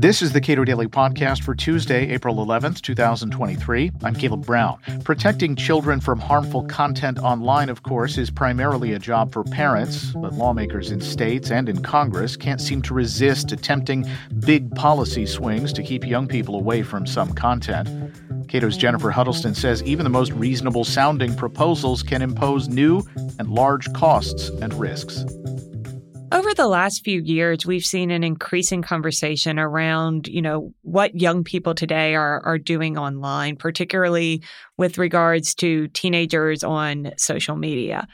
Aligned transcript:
This 0.00 0.22
is 0.22 0.32
the 0.32 0.40
Cato 0.40 0.62
Daily 0.62 0.86
Podcast 0.86 1.42
for 1.42 1.56
Tuesday, 1.56 2.08
April 2.10 2.36
11th, 2.36 2.82
2023. 2.82 3.90
I'm 4.04 4.14
Caleb 4.14 4.46
Brown. 4.46 4.78
Protecting 5.02 5.56
children 5.56 6.00
from 6.00 6.20
harmful 6.20 6.62
content 6.66 7.18
online, 7.18 7.68
of 7.68 7.82
course, 7.82 8.16
is 8.16 8.30
primarily 8.30 8.92
a 8.92 9.00
job 9.00 9.32
for 9.32 9.42
parents, 9.42 10.12
but 10.12 10.34
lawmakers 10.34 10.92
in 10.92 11.00
states 11.00 11.50
and 11.50 11.68
in 11.68 11.82
Congress 11.82 12.36
can't 12.36 12.60
seem 12.60 12.80
to 12.82 12.94
resist 12.94 13.50
attempting 13.50 14.08
big 14.38 14.72
policy 14.76 15.26
swings 15.26 15.72
to 15.72 15.82
keep 15.82 16.06
young 16.06 16.28
people 16.28 16.54
away 16.54 16.84
from 16.84 17.04
some 17.04 17.32
content. 17.32 17.88
Cato's 18.46 18.76
Jennifer 18.76 19.10
Huddleston 19.10 19.56
says 19.56 19.82
even 19.82 20.04
the 20.04 20.10
most 20.10 20.30
reasonable 20.32 20.84
sounding 20.84 21.34
proposals 21.34 22.04
can 22.04 22.22
impose 22.22 22.68
new 22.68 23.02
and 23.40 23.50
large 23.50 23.92
costs 23.94 24.48
and 24.48 24.72
risks. 24.74 25.24
Over 26.30 26.52
the 26.52 26.66
last 26.66 27.04
few 27.04 27.20
years, 27.22 27.64
we've 27.64 27.84
seen 27.84 28.10
an 28.10 28.22
increasing 28.22 28.82
conversation 28.82 29.58
around, 29.58 30.28
you 30.28 30.42
know, 30.42 30.74
what 30.82 31.18
young 31.18 31.42
people 31.42 31.74
today 31.74 32.14
are 32.14 32.44
are 32.44 32.58
doing 32.58 32.98
online, 32.98 33.56
particularly 33.56 34.42
with 34.76 34.98
regards 34.98 35.54
to 35.56 35.88
teenagers 35.88 36.62
on 36.62 37.12
social 37.16 37.56
media. 37.56 38.06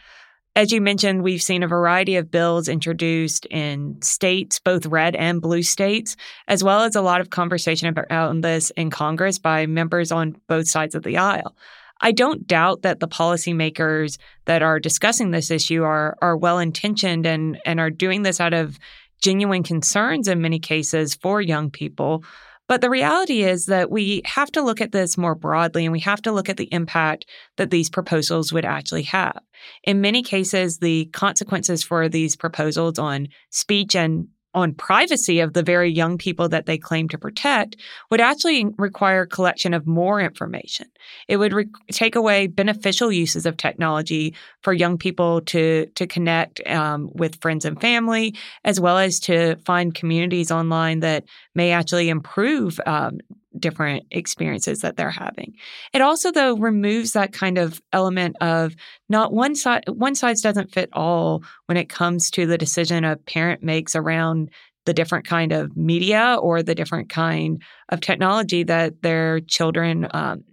As 0.56 0.70
you 0.70 0.80
mentioned, 0.80 1.24
we've 1.24 1.42
seen 1.42 1.64
a 1.64 1.68
variety 1.68 2.14
of 2.14 2.30
bills 2.30 2.68
introduced 2.68 3.46
in 3.46 4.00
states, 4.00 4.60
both 4.60 4.86
red 4.86 5.16
and 5.16 5.42
blue 5.42 5.64
states, 5.64 6.16
as 6.46 6.62
well 6.62 6.82
as 6.82 6.94
a 6.94 7.02
lot 7.02 7.20
of 7.20 7.30
conversation 7.30 7.88
about 7.88 8.40
this 8.42 8.70
in 8.76 8.90
Congress 8.90 9.40
by 9.40 9.66
members 9.66 10.12
on 10.12 10.36
both 10.46 10.68
sides 10.68 10.94
of 10.94 11.02
the 11.02 11.16
aisle. 11.16 11.56
I 12.00 12.12
don't 12.12 12.46
doubt 12.46 12.82
that 12.82 13.00
the 13.00 13.08
policymakers 13.08 14.18
that 14.46 14.62
are 14.62 14.80
discussing 14.80 15.30
this 15.30 15.50
issue 15.50 15.82
are 15.82 16.16
are 16.20 16.36
well 16.36 16.58
intentioned 16.58 17.26
and 17.26 17.58
and 17.64 17.80
are 17.80 17.90
doing 17.90 18.22
this 18.22 18.40
out 18.40 18.54
of 18.54 18.78
genuine 19.22 19.62
concerns 19.62 20.28
in 20.28 20.42
many 20.42 20.58
cases 20.58 21.14
for 21.14 21.40
young 21.40 21.70
people. 21.70 22.24
But 22.66 22.80
the 22.80 22.90
reality 22.90 23.42
is 23.42 23.66
that 23.66 23.90
we 23.90 24.22
have 24.24 24.50
to 24.52 24.62
look 24.62 24.80
at 24.80 24.92
this 24.92 25.18
more 25.18 25.34
broadly 25.34 25.84
and 25.84 25.92
we 25.92 26.00
have 26.00 26.22
to 26.22 26.32
look 26.32 26.48
at 26.48 26.56
the 26.56 26.72
impact 26.72 27.26
that 27.56 27.70
these 27.70 27.90
proposals 27.90 28.52
would 28.52 28.64
actually 28.64 29.02
have. 29.02 29.38
In 29.82 30.00
many 30.00 30.22
cases, 30.22 30.78
the 30.78 31.06
consequences 31.12 31.82
for 31.82 32.08
these 32.08 32.36
proposals 32.36 32.98
on 32.98 33.28
speech 33.50 33.94
and 33.94 34.28
on 34.54 34.74
privacy 34.74 35.40
of 35.40 35.52
the 35.52 35.62
very 35.62 35.90
young 35.90 36.16
people 36.16 36.48
that 36.48 36.66
they 36.66 36.78
claim 36.78 37.08
to 37.08 37.18
protect 37.18 37.76
would 38.10 38.20
actually 38.20 38.66
require 38.78 39.26
collection 39.26 39.74
of 39.74 39.86
more 39.86 40.20
information. 40.20 40.86
It 41.28 41.36
would 41.38 41.52
re- 41.52 41.66
take 41.90 42.16
away 42.16 42.46
beneficial 42.46 43.10
uses 43.12 43.46
of 43.46 43.56
technology 43.56 44.34
for 44.62 44.72
young 44.72 44.96
people 44.96 45.40
to 45.42 45.86
to 45.94 46.06
connect 46.06 46.66
um, 46.66 47.10
with 47.14 47.40
friends 47.40 47.64
and 47.64 47.80
family, 47.80 48.34
as 48.64 48.80
well 48.80 48.98
as 48.98 49.20
to 49.20 49.56
find 49.64 49.94
communities 49.94 50.50
online 50.50 51.00
that 51.00 51.24
may 51.54 51.72
actually 51.72 52.08
improve 52.08 52.80
um, 52.86 53.18
different 53.64 54.04
experiences 54.10 54.80
that 54.80 54.96
they're 54.96 55.10
having. 55.10 55.54
It 55.94 56.02
also 56.02 56.30
though 56.30 56.54
removes 56.58 57.12
that 57.12 57.32
kind 57.32 57.56
of 57.56 57.80
element 57.94 58.36
of 58.42 58.76
not 59.08 59.32
one 59.32 59.54
side 59.54 59.84
one 59.88 60.14
size 60.14 60.42
doesn't 60.42 60.70
fit 60.70 60.90
all 60.92 61.42
when 61.64 61.78
it 61.78 61.88
comes 61.88 62.30
to 62.32 62.46
the 62.46 62.58
decision 62.58 63.04
a 63.04 63.16
parent 63.16 63.62
makes 63.62 63.96
around 63.96 64.50
the 64.84 64.92
different 64.92 65.26
kind 65.26 65.50
of 65.50 65.74
media 65.78 66.36
or 66.42 66.62
the 66.62 66.74
different 66.74 67.08
kind 67.08 67.62
of 67.88 68.02
technology 68.02 68.64
that 68.64 69.00
their 69.00 69.40
children 69.40 70.06
um, 70.12 70.44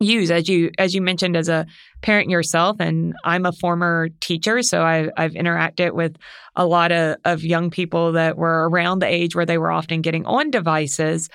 use 0.00 0.30
as 0.30 0.48
you 0.48 0.70
as 0.78 0.94
you 0.94 1.02
mentioned 1.02 1.36
as 1.36 1.48
a 1.48 1.66
parent 2.02 2.30
yourself 2.30 2.76
and 2.78 3.14
i'm 3.24 3.44
a 3.44 3.52
former 3.52 4.08
teacher 4.20 4.62
so 4.62 4.80
I, 4.82 5.10
i've 5.16 5.32
interacted 5.32 5.92
with 5.92 6.16
a 6.54 6.64
lot 6.64 6.92
of, 6.92 7.16
of 7.24 7.42
young 7.42 7.70
people 7.70 8.12
that 8.12 8.38
were 8.38 8.68
around 8.68 9.00
the 9.00 9.12
age 9.12 9.34
where 9.34 9.46
they 9.46 9.58
were 9.58 9.72
often 9.72 10.00
getting 10.00 10.24
on 10.24 10.50
devices 10.50 11.28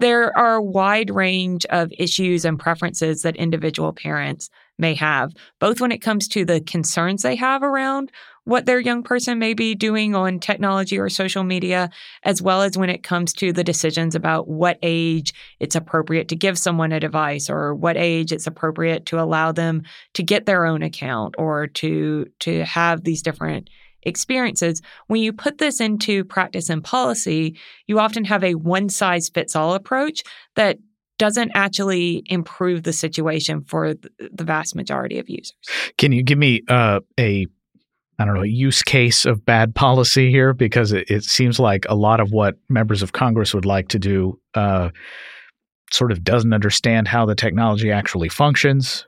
there 0.00 0.36
are 0.36 0.56
a 0.56 0.62
wide 0.62 1.10
range 1.10 1.64
of 1.66 1.92
issues 1.98 2.44
and 2.44 2.58
preferences 2.58 3.22
that 3.22 3.36
individual 3.36 3.92
parents 3.92 4.50
may 4.78 4.94
have, 4.94 5.32
both 5.58 5.80
when 5.80 5.92
it 5.92 5.98
comes 5.98 6.26
to 6.28 6.44
the 6.44 6.60
concerns 6.60 7.22
they 7.22 7.36
have 7.36 7.62
around 7.62 8.10
what 8.44 8.66
their 8.66 8.80
young 8.80 9.02
person 9.02 9.38
may 9.38 9.52
be 9.52 9.74
doing 9.74 10.14
on 10.14 10.40
technology 10.40 10.98
or 10.98 11.08
social 11.08 11.44
media, 11.44 11.90
as 12.24 12.40
well 12.40 12.62
as 12.62 12.76
when 12.76 12.88
it 12.88 13.02
comes 13.02 13.32
to 13.34 13.52
the 13.52 13.62
decisions 13.62 14.14
about 14.14 14.48
what 14.48 14.78
age 14.82 15.34
it's 15.60 15.76
appropriate 15.76 16.28
to 16.28 16.36
give 16.36 16.58
someone 16.58 16.90
a 16.92 16.98
device 16.98 17.50
or 17.50 17.74
what 17.74 17.96
age 17.96 18.32
it's 18.32 18.46
appropriate 18.46 19.06
to 19.06 19.20
allow 19.20 19.52
them 19.52 19.82
to 20.14 20.22
get 20.22 20.46
their 20.46 20.64
own 20.64 20.82
account 20.82 21.34
or 21.38 21.66
to 21.66 22.26
to 22.40 22.64
have 22.64 23.04
these 23.04 23.22
different 23.22 23.68
experiences. 24.02 24.82
When 25.06 25.22
you 25.22 25.32
put 25.32 25.58
this 25.58 25.80
into 25.80 26.24
practice 26.24 26.70
and 26.70 26.82
policy, 26.82 27.58
you 27.86 27.98
often 27.98 28.24
have 28.24 28.44
a 28.44 28.54
one 28.54 28.88
size 28.88 29.28
fits 29.28 29.54
all 29.56 29.74
approach 29.74 30.22
that 30.56 30.78
doesn't 31.18 31.52
actually 31.54 32.22
improve 32.26 32.82
the 32.82 32.94
situation 32.94 33.62
for 33.62 33.92
the 33.94 34.44
vast 34.44 34.74
majority 34.74 35.18
of 35.18 35.28
users. 35.28 35.54
Can 35.98 36.12
you 36.12 36.22
give 36.22 36.38
me 36.38 36.62
uh, 36.68 37.00
a 37.18 37.46
I 38.18 38.26
don't 38.26 38.34
know, 38.34 38.42
a 38.42 38.46
use 38.46 38.82
case 38.82 39.24
of 39.24 39.46
bad 39.46 39.74
policy 39.74 40.30
here 40.30 40.52
because 40.52 40.92
it, 40.92 41.10
it, 41.10 41.24
seems 41.24 41.58
like 41.58 41.86
a 41.88 41.94
lot 41.94 42.20
of 42.20 42.32
what 42.32 42.58
members 42.68 43.02
of 43.02 43.12
Congress 43.12 43.54
would 43.54 43.64
like 43.64 43.88
to 43.88 43.98
do 43.98 44.38
uh, 44.52 44.90
sort 45.90 46.12
of 46.12 46.22
doesn't 46.22 46.52
understand 46.52 47.08
how 47.08 47.24
the 47.24 47.34
technology 47.34 47.90
actually 47.90 48.28
functions. 48.28 49.06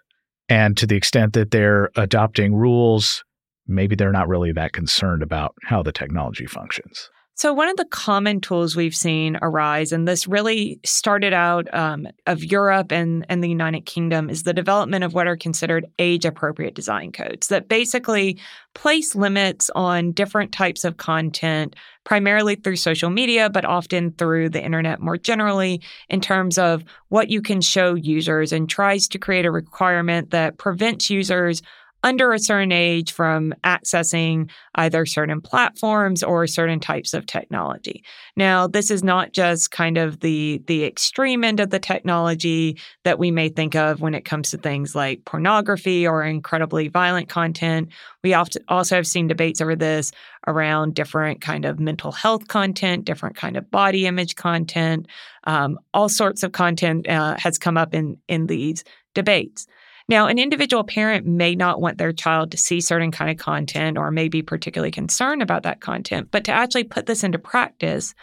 And 0.49 0.79
to 0.79 0.87
the 0.87 0.97
extent 0.97 1.35
that 1.35 1.51
they're 1.51 1.91
adopting 1.95 2.55
rules 2.55 3.23
maybe 3.67 3.95
they're 3.95 4.13
not 4.13 4.29
really 4.29 4.53
that 4.53 4.73
concerned 4.73 5.23
about 5.23 5.55
how 5.65 5.83
the 5.83 5.93
technology 5.93 6.47
functions. 6.47 7.11
So, 7.35 7.55
one 7.55 7.69
of 7.69 7.79
the 7.79 7.87
common 7.87 8.43
tools 8.43 8.77
we've 8.77 8.95
seen 8.95 9.39
arise, 9.41 9.91
and 9.91 10.07
this 10.07 10.29
really 10.29 10.79
started 10.85 11.33
out 11.33 11.73
um, 11.75 12.07
of 12.27 12.45
Europe 12.45 12.93
and, 12.93 13.25
and 13.29 13.43
the 13.43 13.49
United 13.49 13.87
Kingdom, 13.87 14.29
is 14.29 14.43
the 14.43 14.53
development 14.53 15.03
of 15.03 15.15
what 15.15 15.27
are 15.27 15.37
considered 15.37 15.87
age 15.99 16.27
appropriate 16.27 16.75
design 16.75 17.11
codes 17.11 17.49
that 17.49 17.69
basically 17.69 18.39
place 18.75 19.15
limits 19.15 19.71
on 19.75 20.13
different 20.13 20.53
types 20.53 20.85
of 20.85 20.99
content, 20.99 21.75
primarily 22.05 22.55
through 22.55 22.77
social 22.77 23.09
media, 23.09 23.49
but 23.49 23.65
often 23.65 24.13
through 24.13 24.51
the 24.51 24.63
internet 24.63 25.01
more 25.01 25.17
generally, 25.17 25.81
in 26.11 26.21
terms 26.21 26.59
of 26.59 26.85
what 27.09 27.31
you 27.31 27.41
can 27.41 27.63
show 27.63 27.95
users 27.95 28.53
and 28.53 28.69
tries 28.69 29.09
to 29.09 29.19
create 29.19 29.47
a 29.47 29.51
requirement 29.51 30.31
that 30.33 30.59
prevents 30.59 31.09
users 31.09 31.63
under 32.03 32.33
a 32.33 32.39
certain 32.39 32.73
age 32.73 33.13
from 33.13 33.55
accessing 33.65 34.51
either 34.75 35.07
certain 35.07 35.41
platforms 35.41 36.23
or 36.23 36.47
certain 36.47 36.81
types 36.81 37.15
of 37.15 37.27
technology. 37.27 38.03
Now, 38.37 38.67
this 38.67 38.91
is 38.91 39.05
not 39.05 39.33
just 39.33 39.71
kind 39.71 39.99
of 39.99 40.21
the 40.21 40.63
the 40.67 40.85
extreme 40.85 41.45
end 41.45 41.61
of 41.61 41.71
the 41.71 41.79
technology 41.79 42.79
that 43.05 43.19
we 43.19 43.31
may 43.31 43.49
think 43.49 43.75
of 43.75 44.01
when 44.01 44.15
it 44.15 44.25
comes 44.25 44.51
to 44.51 44.59
things 44.59 44.95
like 44.95 45.25
pornography 45.25 46.07
or 46.07 46.25
incredibly 46.25 46.89
violent 46.89 47.29
content. 47.29 47.89
We 48.23 48.35
also 48.35 48.97
have 48.97 49.07
seen 49.07 49.29
debates 49.29 49.61
over 49.61 49.77
this 49.77 50.13
around 50.47 50.95
different 50.95 51.41
kind 51.41 51.65
of 51.65 51.79
mental 51.79 52.13
health 52.13 52.49
content, 52.49 53.05
different 53.05 53.37
kind 53.37 53.57
of 53.57 53.71
body 53.71 54.07
image 54.07 54.37
content. 54.37 55.07
Um, 55.45 55.79
all 55.95 56.09
sorts 56.09 56.43
of 56.43 56.53
content 56.53 57.09
uh, 57.09 57.37
has 57.39 57.59
come 57.59 57.77
up 57.77 57.95
in 57.95 58.19
in 58.29 58.47
these 58.47 58.85
debates. 59.15 59.67
Now, 60.09 60.27
an 60.27 60.39
individual 60.39 60.85
parent 60.85 61.27
may 61.27 61.55
not 61.55 61.81
want 61.81 61.99
their 61.99 62.13
child 62.13 62.51
to 62.51 62.57
see 62.57 62.81
certain 62.81 63.11
kind 63.11 63.31
of 63.31 63.37
content 63.37 63.97
or 63.97 64.11
may 64.11 64.29
be 64.29 64.43
particularly 64.43 64.91
concerned 64.91 65.43
about 65.43 65.63
that 65.63 65.81
content, 65.81 66.29
but 66.31 66.45
to 66.45 66.53
actually 66.53 66.85
put 66.85 67.07
this 67.07 67.25
into 67.25 67.39
practice, 67.39 68.15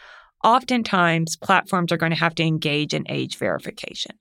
oftentimes 0.44 1.35
platforms 1.38 1.91
are 1.91 1.97
going 1.97 2.12
to 2.12 2.19
have 2.19 2.35
to 2.35 2.44
engage 2.44 2.94
in 2.94 3.06
age 3.09 3.38
verification. 3.38 4.16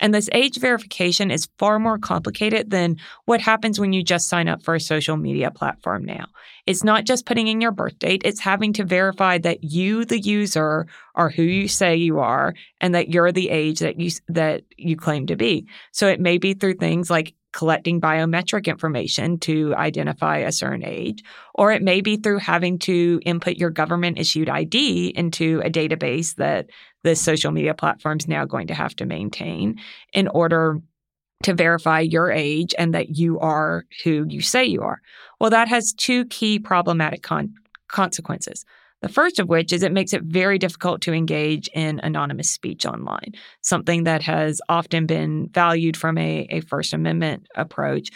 And 0.00 0.14
this 0.14 0.28
age 0.32 0.58
verification 0.58 1.30
is 1.30 1.48
far 1.58 1.78
more 1.78 1.98
complicated 1.98 2.70
than 2.70 2.96
what 3.24 3.40
happens 3.40 3.78
when 3.78 3.92
you 3.92 4.02
just 4.02 4.28
sign 4.28 4.48
up 4.48 4.62
for 4.62 4.74
a 4.74 4.80
social 4.80 5.16
media 5.16 5.50
platform 5.50 6.04
now. 6.04 6.26
It's 6.66 6.84
not 6.84 7.04
just 7.04 7.26
putting 7.26 7.48
in 7.48 7.60
your 7.60 7.72
birth 7.72 7.98
date, 7.98 8.22
it's 8.24 8.40
having 8.40 8.72
to 8.74 8.84
verify 8.84 9.38
that 9.38 9.64
you 9.64 10.04
the 10.04 10.20
user 10.20 10.86
are 11.14 11.30
who 11.30 11.42
you 11.42 11.68
say 11.68 11.96
you 11.96 12.18
are 12.18 12.54
and 12.80 12.94
that 12.94 13.08
you're 13.10 13.32
the 13.32 13.50
age 13.50 13.80
that 13.80 14.00
you 14.00 14.10
that 14.28 14.62
you 14.76 14.96
claim 14.96 15.26
to 15.26 15.36
be. 15.36 15.66
So 15.92 16.08
it 16.08 16.20
may 16.20 16.38
be 16.38 16.54
through 16.54 16.74
things 16.74 17.10
like 17.10 17.34
collecting 17.54 18.00
biometric 18.00 18.66
information 18.66 19.38
to 19.38 19.74
identify 19.76 20.38
a 20.38 20.52
certain 20.52 20.84
age, 20.84 21.22
or 21.54 21.70
it 21.70 21.82
may 21.82 22.00
be 22.00 22.16
through 22.16 22.38
having 22.38 22.78
to 22.80 23.20
input 23.24 23.56
your 23.56 23.70
government 23.70 24.18
issued 24.18 24.48
ID 24.48 25.12
into 25.16 25.62
a 25.64 25.70
database 25.70 26.34
that 26.34 26.68
the 27.04 27.14
social 27.14 27.52
media 27.52 27.72
platform 27.72 28.18
is 28.18 28.26
now 28.26 28.44
going 28.44 28.66
to 28.66 28.74
have 28.74 28.94
to 28.96 29.06
maintain 29.06 29.80
in 30.12 30.26
order 30.28 30.80
to 31.44 31.54
verify 31.54 32.00
your 32.00 32.30
age 32.30 32.74
and 32.76 32.92
that 32.92 33.16
you 33.16 33.38
are 33.38 33.84
who 34.02 34.26
you 34.28 34.40
say 34.40 34.64
you 34.64 34.82
are. 34.82 35.00
Well, 35.40 35.50
that 35.50 35.68
has 35.68 35.92
two 35.92 36.24
key 36.26 36.58
problematic 36.58 37.22
con- 37.22 37.54
consequences. 37.88 38.64
The 39.04 39.12
first 39.12 39.38
of 39.38 39.50
which 39.50 39.70
is 39.70 39.82
it 39.82 39.92
makes 39.92 40.14
it 40.14 40.22
very 40.22 40.58
difficult 40.58 41.02
to 41.02 41.12
engage 41.12 41.68
in 41.74 42.00
anonymous 42.00 42.50
speech 42.50 42.86
online, 42.86 43.34
something 43.60 44.04
that 44.04 44.22
has 44.22 44.62
often 44.66 45.04
been 45.04 45.50
valued 45.52 45.94
from 45.94 46.16
a, 46.16 46.46
a 46.48 46.60
First 46.60 46.94
Amendment 46.94 47.46
approach. 47.54 48.08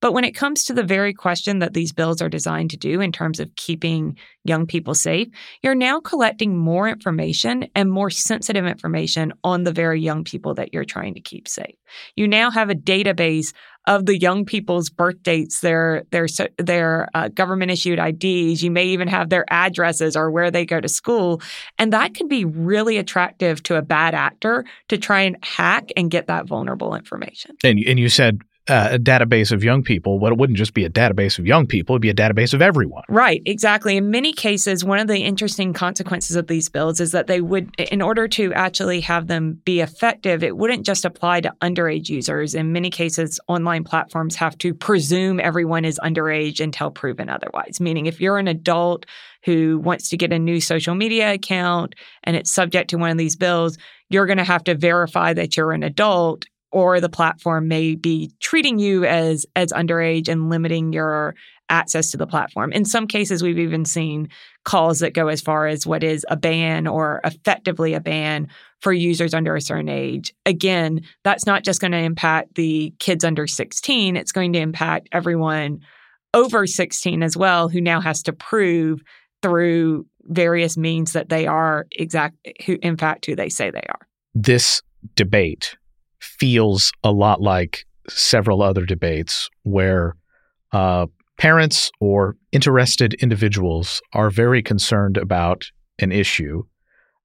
But 0.00 0.12
when 0.12 0.24
it 0.24 0.34
comes 0.34 0.64
to 0.64 0.74
the 0.74 0.82
very 0.82 1.14
question 1.14 1.60
that 1.60 1.74
these 1.74 1.92
bills 1.92 2.20
are 2.20 2.28
designed 2.28 2.70
to 2.70 2.76
do 2.76 3.00
in 3.00 3.12
terms 3.12 3.40
of 3.40 3.54
keeping 3.56 4.16
young 4.44 4.66
people 4.66 4.94
safe, 4.94 5.28
you're 5.62 5.74
now 5.74 6.00
collecting 6.00 6.56
more 6.56 6.88
information 6.88 7.66
and 7.74 7.90
more 7.90 8.10
sensitive 8.10 8.66
information 8.66 9.32
on 9.42 9.64
the 9.64 9.72
very 9.72 10.00
young 10.00 10.24
people 10.24 10.54
that 10.54 10.72
you're 10.72 10.84
trying 10.84 11.14
to 11.14 11.20
keep 11.20 11.48
safe. 11.48 11.74
You 12.14 12.28
now 12.28 12.50
have 12.50 12.68
a 12.68 12.74
database 12.74 13.52
of 13.86 14.04
the 14.04 14.18
young 14.18 14.44
people's 14.44 14.90
birth 14.90 15.22
dates, 15.22 15.60
their 15.60 16.04
their 16.10 16.26
their 16.58 17.08
uh, 17.14 17.28
government 17.28 17.70
issued 17.70 17.98
IDs. 17.98 18.62
You 18.62 18.70
may 18.70 18.86
even 18.86 19.08
have 19.08 19.30
their 19.30 19.44
addresses 19.48 20.16
or 20.16 20.30
where 20.30 20.50
they 20.50 20.66
go 20.66 20.80
to 20.80 20.88
school, 20.88 21.40
and 21.78 21.92
that 21.92 22.14
can 22.14 22.28
be 22.28 22.44
really 22.44 22.98
attractive 22.98 23.62
to 23.64 23.76
a 23.76 23.82
bad 23.82 24.14
actor 24.14 24.64
to 24.88 24.98
try 24.98 25.22
and 25.22 25.36
hack 25.42 25.90
and 25.96 26.10
get 26.10 26.26
that 26.26 26.46
vulnerable 26.46 26.94
information. 26.94 27.56
And 27.62 27.78
and 27.86 27.98
you 27.98 28.08
said 28.08 28.40
uh, 28.68 28.88
a 28.92 28.98
database 28.98 29.52
of 29.52 29.62
young 29.62 29.82
people, 29.82 30.18
well, 30.18 30.32
it 30.32 30.38
wouldn't 30.38 30.58
just 30.58 30.74
be 30.74 30.84
a 30.84 30.90
database 30.90 31.38
of 31.38 31.46
young 31.46 31.66
people, 31.66 31.94
it'd 31.94 32.02
be 32.02 32.10
a 32.10 32.14
database 32.14 32.52
of 32.52 32.60
everyone. 32.60 33.04
Right, 33.08 33.42
exactly. 33.46 33.96
In 33.96 34.10
many 34.10 34.32
cases, 34.32 34.84
one 34.84 34.98
of 34.98 35.06
the 35.06 35.20
interesting 35.20 35.72
consequences 35.72 36.36
of 36.36 36.48
these 36.48 36.68
bills 36.68 37.00
is 37.00 37.12
that 37.12 37.26
they 37.26 37.40
would, 37.40 37.74
in 37.78 38.02
order 38.02 38.26
to 38.28 38.52
actually 38.54 39.00
have 39.02 39.28
them 39.28 39.60
be 39.64 39.80
effective, 39.80 40.42
it 40.42 40.56
wouldn't 40.56 40.84
just 40.84 41.04
apply 41.04 41.42
to 41.42 41.54
underage 41.60 42.08
users. 42.08 42.54
In 42.54 42.72
many 42.72 42.90
cases, 42.90 43.38
online 43.48 43.84
platforms 43.84 44.36
have 44.36 44.58
to 44.58 44.74
presume 44.74 45.38
everyone 45.38 45.84
is 45.84 46.00
underage 46.02 46.60
until 46.60 46.90
proven 46.90 47.28
otherwise, 47.28 47.80
meaning 47.80 48.06
if 48.06 48.20
you're 48.20 48.38
an 48.38 48.48
adult 48.48 49.06
who 49.44 49.78
wants 49.78 50.08
to 50.08 50.16
get 50.16 50.32
a 50.32 50.38
new 50.38 50.60
social 50.60 50.96
media 50.96 51.32
account 51.32 51.94
and 52.24 52.34
it's 52.34 52.50
subject 52.50 52.90
to 52.90 52.96
one 52.96 53.10
of 53.10 53.18
these 53.18 53.36
bills, 53.36 53.78
you're 54.08 54.26
going 54.26 54.38
to 54.38 54.44
have 54.44 54.64
to 54.64 54.74
verify 54.74 55.32
that 55.32 55.56
you're 55.56 55.72
an 55.72 55.84
adult 55.84 56.46
or 56.72 57.00
the 57.00 57.08
platform 57.08 57.68
may 57.68 57.94
be 57.94 58.32
treating 58.40 58.78
you 58.78 59.04
as 59.04 59.46
as 59.54 59.72
underage 59.72 60.28
and 60.28 60.50
limiting 60.50 60.92
your 60.92 61.34
access 61.68 62.10
to 62.12 62.16
the 62.16 62.26
platform. 62.26 62.72
In 62.72 62.84
some 62.84 63.06
cases 63.06 63.42
we've 63.42 63.58
even 63.58 63.84
seen 63.84 64.28
calls 64.64 65.00
that 65.00 65.14
go 65.14 65.28
as 65.28 65.40
far 65.40 65.66
as 65.66 65.86
what 65.86 66.04
is 66.04 66.24
a 66.28 66.36
ban 66.36 66.86
or 66.86 67.20
effectively 67.24 67.94
a 67.94 68.00
ban 68.00 68.48
for 68.80 68.92
users 68.92 69.34
under 69.34 69.56
a 69.56 69.60
certain 69.60 69.88
age. 69.88 70.32
Again, 70.44 71.00
that's 71.24 71.46
not 71.46 71.64
just 71.64 71.80
going 71.80 71.92
to 71.92 71.98
impact 71.98 72.54
the 72.54 72.94
kids 72.98 73.24
under 73.24 73.46
16, 73.46 74.16
it's 74.16 74.32
going 74.32 74.52
to 74.52 74.60
impact 74.60 75.08
everyone 75.12 75.80
over 76.34 76.66
16 76.66 77.22
as 77.22 77.36
well 77.36 77.68
who 77.68 77.80
now 77.80 78.00
has 78.00 78.22
to 78.24 78.32
prove 78.32 79.00
through 79.42 80.06
various 80.22 80.76
means 80.76 81.12
that 81.12 81.28
they 81.28 81.46
are 81.46 81.86
exact 81.92 82.36
who 82.64 82.78
in 82.82 82.96
fact 82.96 83.26
who 83.26 83.34
they 83.34 83.48
say 83.48 83.70
they 83.70 83.86
are. 83.88 84.06
This 84.34 84.82
debate 85.14 85.76
feels 86.38 86.92
a 87.02 87.10
lot 87.10 87.40
like 87.40 87.86
several 88.08 88.62
other 88.62 88.84
debates 88.84 89.50
where 89.62 90.16
uh, 90.72 91.06
parents 91.38 91.90
or 92.00 92.36
interested 92.52 93.14
individuals 93.14 94.00
are 94.12 94.30
very 94.30 94.62
concerned 94.62 95.16
about 95.16 95.64
an 95.98 96.12
issue. 96.12 96.62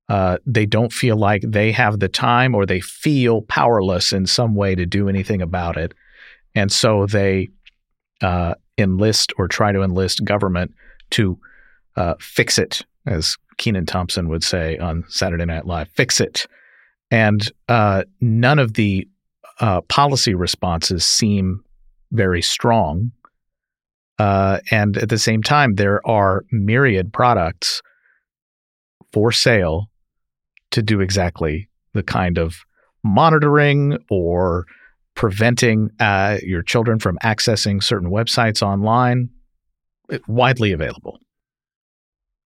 Uh, 0.09 0.37
they 0.45 0.65
don't 0.65 0.91
feel 0.91 1.15
like 1.15 1.41
they 1.47 1.71
have 1.71 1.99
the 1.99 2.09
time 2.09 2.53
or 2.53 2.65
they 2.65 2.81
feel 2.81 3.41
powerless 3.43 4.11
in 4.11 4.25
some 4.25 4.55
way 4.55 4.75
to 4.75 4.85
do 4.85 5.07
anything 5.07 5.41
about 5.41 5.77
it. 5.77 5.93
And 6.53 6.71
so 6.71 7.05
they 7.05 7.49
uh, 8.21 8.55
enlist 8.77 9.31
or 9.37 9.47
try 9.47 9.71
to 9.71 9.81
enlist 9.81 10.25
government 10.25 10.73
to 11.11 11.39
uh, 11.95 12.15
fix 12.19 12.57
it, 12.57 12.85
as 13.05 13.37
Kenan 13.57 13.85
Thompson 13.85 14.27
would 14.29 14.43
say 14.43 14.77
on 14.77 15.03
Saturday 15.07 15.45
Night 15.45 15.65
Live 15.65 15.89
fix 15.89 16.19
it. 16.19 16.45
And 17.11 17.47
uh, 17.67 18.03
none 18.21 18.57
of 18.57 18.73
the 18.73 19.07
uh, 19.59 19.81
policy 19.81 20.33
responses 20.33 21.05
seem 21.05 21.63
very 22.11 22.41
strong. 22.41 23.11
Uh, 24.17 24.59
and 24.71 24.97
at 24.97 25.09
the 25.09 25.17
same 25.17 25.43
time, 25.43 25.75
there 25.75 26.05
are 26.07 26.45
myriad 26.51 27.11
products 27.11 27.81
for 29.11 29.31
sale 29.31 29.89
to 30.71 30.81
do 30.81 31.01
exactly 31.01 31.69
the 31.93 32.03
kind 32.03 32.37
of 32.37 32.63
monitoring 33.03 33.97
or 34.09 34.65
preventing 35.15 35.89
uh, 35.99 36.37
your 36.41 36.61
children 36.61 36.99
from 36.99 37.17
accessing 37.23 37.83
certain 37.83 38.09
websites 38.09 38.61
online, 38.61 39.29
widely 40.27 40.71
available. 40.71 41.19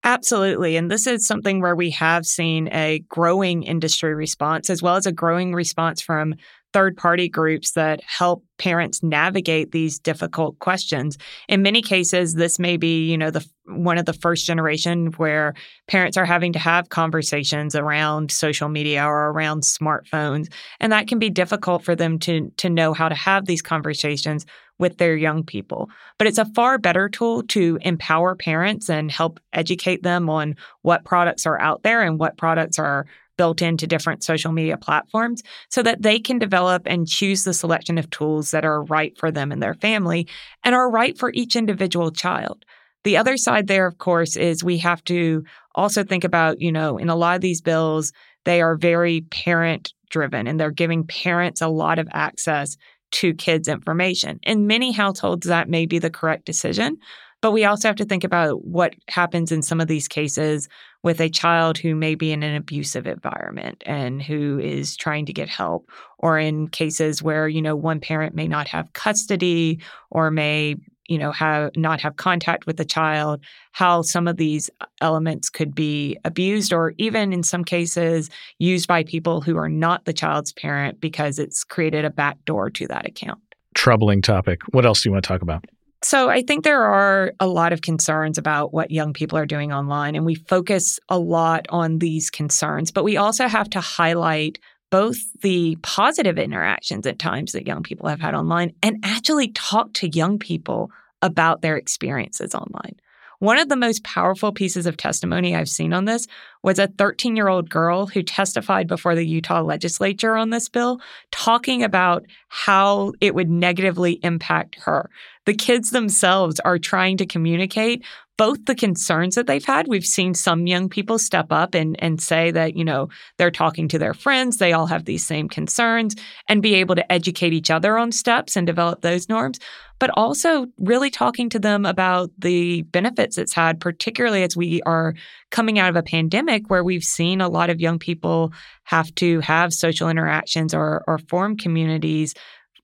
Absolutely. 0.06 0.78
And 0.78 0.92
this 0.92 1.08
is 1.08 1.28
something 1.28 1.62
where 1.62 1.76
we 1.76 1.90
have 1.92 2.26
seen 2.28 2.70
a 2.72 3.00
growing 3.10 3.64
industry 3.64 4.14
response 4.14 4.70
as 4.70 4.82
well 4.84 4.98
as 4.98 5.08
a 5.08 5.12
growing 5.12 5.54
response 5.54 6.02
from 6.02 6.36
third 6.76 6.98
party 6.98 7.30
groups 7.30 7.72
that 7.72 8.04
help 8.04 8.44
parents 8.58 9.02
navigate 9.02 9.72
these 9.72 9.98
difficult 9.98 10.60
questions. 10.60 11.18
In 11.48 11.62
many 11.62 11.82
cases, 11.82 12.34
this 12.34 12.60
may 12.60 12.76
be, 12.76 13.10
you 13.10 13.18
know, 13.18 13.32
the 13.32 13.48
one 13.64 13.98
of 13.98 14.06
the 14.06 14.12
first 14.12 14.46
generation 14.46 15.08
where 15.14 15.54
parents 15.88 16.18
are 16.18 16.26
having 16.26 16.52
to 16.52 16.60
have 16.60 16.90
conversations 16.90 17.76
around 17.76 18.30
social 18.30 18.68
media 18.68 19.06
or 19.06 19.32
around 19.32 19.64
smartphones, 19.64 20.52
and 20.82 20.92
that 20.92 21.08
can 21.08 21.18
be 21.18 21.30
difficult 21.30 21.82
for 21.82 21.96
them 21.96 22.20
to 22.20 22.52
to 22.58 22.70
know 22.70 22.92
how 22.92 23.08
to 23.08 23.16
have 23.16 23.46
these 23.46 23.62
conversations 23.62 24.46
with 24.78 24.98
their 24.98 25.16
young 25.16 25.46
people. 25.46 25.90
But 26.18 26.28
it's 26.28 26.38
a 26.38 26.52
far 26.54 26.78
better 26.78 27.08
tool 27.08 27.44
to 27.44 27.80
empower 27.84 28.36
parents 28.36 28.90
and 28.90 29.10
help 29.10 29.40
educate 29.54 30.04
them 30.04 30.30
on 30.30 30.58
what 30.82 31.06
products 31.06 31.46
are 31.46 31.60
out 31.62 31.84
there 31.84 32.02
and 32.02 32.20
what 32.20 32.38
products 32.38 32.78
are 32.78 33.06
built 33.38 33.62
into 33.62 33.88
different 33.88 34.24
social 34.24 34.52
media 34.52 34.78
platforms 34.78 35.42
so 35.70 35.84
that 35.84 36.02
they 36.02 36.20
can 36.20 36.40
develop 36.40 36.84
and 36.86 37.08
choose 37.08 37.44
the 37.44 37.54
selection 37.54 37.98
of 37.98 38.10
tools 38.10 38.52
that 38.52 38.66
are 38.66 38.84
right 38.84 39.18
for 39.18 39.32
them 39.32 39.52
and 39.52 39.62
their 39.62 39.74
family 39.74 40.28
and 40.64 40.76
are 40.76 40.90
right 40.90 41.18
for 41.18 41.32
each 41.34 41.56
individual 41.56 42.12
child. 42.12 42.66
The 43.04 43.18
other 43.18 43.38
side 43.38 43.68
there, 43.68 43.86
of 43.86 43.98
course, 43.98 44.36
is 44.36 44.64
we 44.64 44.80
have 44.80 45.04
to 45.06 45.44
also 45.76 46.04
think 46.04 46.24
about, 46.24 46.60
you 46.60 46.72
know, 46.72 46.98
in 46.98 47.10
a 47.10 47.16
lot 47.16 47.36
of 47.36 47.42
these 47.42 47.62
bills, 47.62 48.12
they 48.46 48.62
are 48.62 48.76
very 48.76 49.22
parent 49.22 49.94
driven 50.10 50.48
and 50.48 50.60
they're 50.60 50.72
giving 50.72 51.06
parents 51.06 51.62
a 51.62 51.68
lot 51.68 52.00
of 52.00 52.08
access 52.12 52.78
to 53.12 53.34
kids' 53.34 53.68
information. 53.68 54.40
In 54.44 54.68
many 54.68 54.92
households, 54.92 55.48
that 55.48 55.70
may 55.70 55.86
be 55.86 56.00
the 56.00 56.10
correct 56.10 56.46
decision. 56.46 56.98
But 57.46 57.52
we 57.52 57.64
also 57.64 57.88
have 57.88 57.98
to 57.98 58.06
think 58.06 58.24
about 58.24 58.66
what 58.66 58.96
happens 59.08 59.52
in 59.52 59.62
some 59.62 59.80
of 59.80 59.88
these 59.88 60.08
cases 60.08 60.68
with 61.04 61.22
a 61.22 61.30
child 61.30 61.78
who 61.78 61.94
may 61.94 62.16
be 62.16 62.32
in 62.32 62.42
an 62.42 62.56
abusive 62.56 63.06
environment 63.06 63.84
and 63.86 64.20
who 64.20 64.58
is 64.58 64.98
trying 64.98 65.28
to 65.28 65.32
get 65.32 65.48
help, 65.48 65.92
or 66.18 66.40
in 66.40 66.70
cases 66.70 67.22
where, 67.22 67.48
you 67.48 67.62
know, 67.62 67.76
one 67.76 68.00
parent 68.00 68.34
may 68.34 68.48
not 68.48 68.68
have 68.70 68.94
custody 68.94 69.80
or 70.10 70.32
may 70.32 70.78
you 71.06 71.20
know 71.20 71.32
have 71.32 71.70
not 71.76 72.02
have 72.02 72.16
contact 72.16 72.66
with 72.66 72.78
the 72.78 72.84
child 72.84 73.44
how 73.74 74.02
some 74.02 74.28
of 74.28 74.38
these 74.38 74.72
uh, 74.82 74.88
elements 75.02 75.52
could 75.52 75.76
be 75.76 76.18
abused 76.26 76.74
or 76.74 76.96
even 76.98 77.32
in 77.32 77.44
some 77.44 77.64
cases 77.64 78.32
used 78.58 78.88
by 78.88 79.04
people 79.04 79.40
who 79.40 79.56
are 79.56 79.70
not 79.70 80.06
the 80.06 80.14
child's 80.14 80.52
parent 80.52 81.00
because 81.00 81.38
it's 81.38 81.64
created 81.64 82.06
a 82.06 82.10
backdoor 82.10 82.72
to 82.72 82.88
that 82.88 83.06
account. 83.06 83.38
Troubling 83.76 84.24
topic. 84.24 84.64
What 84.72 84.84
else 84.84 85.04
do 85.04 85.10
you 85.10 85.12
want 85.12 85.24
to 85.24 85.28
talk 85.28 85.44
about 85.44 85.64
so 86.06 86.30
I 86.30 86.44
think 86.44 86.64
there 86.64 86.84
are 86.84 87.34
a 87.40 87.48
lot 87.48 87.74
of 87.74 87.82
concerns 87.82 88.38
about 88.38 88.72
what 88.72 88.92
young 88.92 89.12
people 89.12 89.40
are 89.40 89.46
doing 89.48 89.74
online, 89.74 90.16
and 90.16 90.24
we 90.24 90.36
focus 90.36 91.00
a 91.10 91.18
lot 91.18 91.66
on 91.70 91.98
these 91.98 92.30
concerns, 92.30 92.92
but 92.92 93.04
we 93.04 93.18
also 93.18 93.48
have 93.48 93.72
to 93.72 93.82
highlight 93.82 94.60
both 94.92 95.18
the 95.42 95.76
positive 95.82 96.38
interactions 96.38 97.08
at 97.08 97.18
times 97.18 97.54
that 97.54 97.66
young 97.66 97.82
people 97.82 98.08
have 98.08 98.22
had 98.22 98.36
online 98.36 98.72
and 98.84 98.98
actually 99.04 99.48
talk 99.54 99.94
to 99.94 100.08
young 100.10 100.38
people 100.38 100.92
about 101.24 101.64
their 101.64 101.76
experiences 101.76 102.54
online. 102.54 102.98
One 103.40 103.60
of 103.60 103.70
the 103.70 103.76
most 103.76 104.04
powerful 104.04 104.52
pieces 104.52 104.86
of 104.86 104.98
testimony 104.98 105.56
I've 105.56 105.70
seen 105.70 105.94
on 105.94 106.06
this 106.06 106.28
was 106.64 106.80
a 106.80 106.88
13 106.88 107.36
year 107.36 107.48
old 107.48 107.70
girl 107.70 108.08
who 108.08 108.24
testified 108.24 108.88
before 108.88 109.16
the 109.16 109.28
Utah 109.28 109.62
legislature 109.62 110.36
on 110.36 110.50
this 110.50 110.70
bill, 110.70 111.00
talking 111.32 111.84
about 111.84 112.26
how 112.48 113.14
it 113.22 113.36
would 113.36 113.50
negatively 113.50 114.20
impact 114.24 114.80
her 114.82 115.10
the 115.46 115.54
kids 115.54 115.92
themselves 115.92 116.60
are 116.62 116.80
trying 116.80 117.18
to 117.18 117.26
communicate 117.26 118.04
both 118.38 118.66
the 118.66 118.76
concerns 118.76 119.36
that 119.36 119.48
they've 119.48 119.64
had. 119.64 119.88
We've 119.88 120.06
seen 120.06 120.34
some 120.34 120.68
young 120.68 120.90
people 120.90 121.18
step 121.18 121.48
up 121.52 121.74
and, 121.74 121.96
and 122.04 122.22
say 122.22 122.52
that, 122.52 122.76
you 122.76 122.84
know, 122.84 123.08
they're 123.38 123.52
talking 123.52 123.88
to 123.90 124.00
their 124.00 124.14
friends, 124.14 124.58
they 124.58 124.74
all 124.74 124.88
have 124.88 125.06
these 125.06 125.26
same 125.26 125.48
concerns, 125.48 126.16
and 126.50 126.62
be 126.62 126.76
able 126.76 126.96
to 126.96 127.12
educate 127.12 127.54
each 127.54 127.72
other 127.72 127.98
on 127.98 128.12
steps 128.12 128.58
and 128.58 128.68
develop 128.68 129.02
those 129.02 129.30
norms, 129.30 129.60
but 130.00 130.10
also 130.16 130.68
really 130.78 131.10
talking 131.10 131.50
to 131.50 131.60
them 131.60 131.86
about 131.86 132.30
the 132.38 132.82
benefits 132.84 133.38
it's 133.38 133.54
had, 133.54 133.80
particularly 133.80 134.44
as 134.44 134.56
we 134.56 134.82
are 134.86 135.14
coming 135.52 135.80
out 135.80 135.90
of 135.90 135.96
a 135.96 136.04
pandemic 136.04 136.70
where 136.70 136.84
we've 136.84 137.04
seen 137.04 137.42
a 137.42 137.50
lot 137.50 137.70
of 137.70 137.80
young 137.80 138.00
people 138.00 138.52
have 138.84 139.14
to 139.16 139.40
have 139.40 139.74
social 139.74 140.10
interactions 140.10 140.74
or, 140.74 141.04
or 141.08 141.18
form 141.18 141.58
communities 141.58 142.34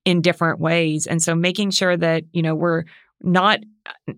in 0.06 0.22
different 0.22 0.60
ways. 0.60 1.06
And 1.06 1.22
so 1.22 1.36
making 1.36 1.72
sure 1.72 1.96
that, 1.98 2.24
you 2.32 2.42
know, 2.42 2.56
we're 2.56 2.84
not 3.22 3.60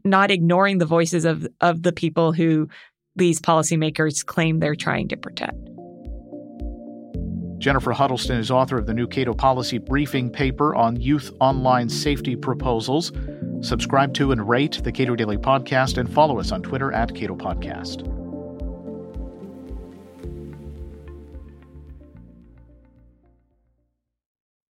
not 0.03 0.31
ignoring 0.31 0.77
the 0.77 0.85
voices 0.85 1.25
of 1.25 1.47
of 1.61 1.83
the 1.83 1.93
people 1.93 2.31
who 2.31 2.67
these 3.15 3.39
policymakers 3.41 4.25
claim 4.25 4.59
they're 4.59 4.75
trying 4.75 5.09
to 5.09 5.17
protect. 5.17 5.57
Jennifer 7.63 7.93
Huddleston 7.93 8.37
is 8.39 8.51
author 8.51 8.77
of 8.77 8.87
the 8.87 8.93
new 8.93 9.07
Cato 9.07 9.33
Policy 9.33 9.77
Briefing 9.77 10.29
paper 10.29 10.75
on 10.75 10.99
youth 10.99 11.31
online 11.39 11.87
safety 11.87 12.35
proposals. 12.35 13.13
Subscribe 13.61 14.13
to 14.15 14.33
and 14.33 14.49
rate 14.49 14.81
the 14.83 14.91
Cato 14.91 15.15
Daily 15.15 15.37
Podcast 15.37 15.97
and 15.97 16.13
follow 16.13 16.41
us 16.41 16.51
on 16.51 16.61
Twitter 16.61 16.91
at 16.91 17.15
Cato 17.15 17.37
Podcast. 17.37 18.22